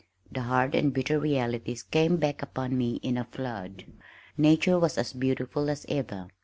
[0.31, 3.85] The hard and bitter realities came back upon me in a flood.
[4.35, 6.27] Nature was as beautiful as ever.